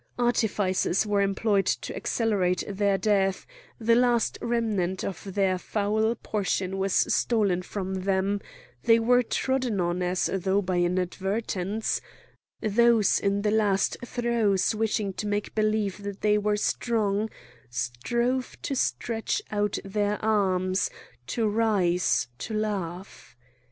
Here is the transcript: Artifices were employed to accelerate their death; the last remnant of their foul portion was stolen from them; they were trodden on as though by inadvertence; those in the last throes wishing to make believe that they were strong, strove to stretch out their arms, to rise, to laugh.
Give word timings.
Artifices 0.17 1.05
were 1.05 1.21
employed 1.21 1.67
to 1.67 1.95
accelerate 1.95 2.63
their 2.67 2.97
death; 2.97 3.45
the 3.77 3.93
last 3.93 4.39
remnant 4.41 5.03
of 5.05 5.35
their 5.35 5.59
foul 5.59 6.15
portion 6.15 6.79
was 6.79 6.91
stolen 7.13 7.61
from 7.61 7.93
them; 7.93 8.41
they 8.81 8.97
were 8.97 9.21
trodden 9.21 9.79
on 9.79 10.01
as 10.01 10.25
though 10.33 10.59
by 10.59 10.77
inadvertence; 10.77 12.01
those 12.61 13.19
in 13.19 13.43
the 13.43 13.51
last 13.51 13.95
throes 14.03 14.73
wishing 14.73 15.13
to 15.13 15.27
make 15.27 15.53
believe 15.53 16.01
that 16.01 16.21
they 16.21 16.39
were 16.39 16.57
strong, 16.57 17.29
strove 17.69 18.59
to 18.63 18.75
stretch 18.75 19.39
out 19.51 19.77
their 19.85 20.17
arms, 20.25 20.89
to 21.27 21.47
rise, 21.47 22.27
to 22.39 22.55
laugh. 22.55 23.37